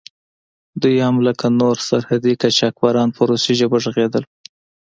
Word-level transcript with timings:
دوی 0.81 0.97
هم 1.05 1.15
لکه 1.27 1.45
نور 1.59 1.77
سرحدي 1.89 2.33
قاچاقبران 2.41 3.09
په 3.15 3.21
روسي 3.29 3.53
ژبه 3.59 3.77
غږېدل. 3.83 4.23